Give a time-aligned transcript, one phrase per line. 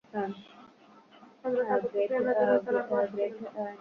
[1.41, 3.31] হযরত Abu Sufyan রাযিয়াল্লাহু আনহু আসছিলেন।